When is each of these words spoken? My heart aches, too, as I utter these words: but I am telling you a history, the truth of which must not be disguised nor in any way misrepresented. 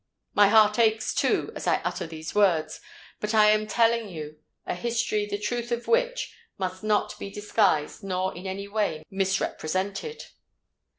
My 0.33 0.47
heart 0.47 0.79
aches, 0.79 1.13
too, 1.13 1.51
as 1.55 1.67
I 1.67 1.75
utter 1.83 2.07
these 2.07 2.33
words: 2.33 2.81
but 3.19 3.35
I 3.35 3.51
am 3.51 3.67
telling 3.67 4.09
you 4.09 4.39
a 4.65 4.73
history, 4.73 5.27
the 5.27 5.37
truth 5.37 5.71
of 5.71 5.87
which 5.87 6.35
must 6.57 6.81
not 6.83 7.19
be 7.19 7.29
disguised 7.29 8.01
nor 8.03 8.35
in 8.35 8.47
any 8.47 8.67
way 8.67 9.05
misrepresented. 9.11 10.23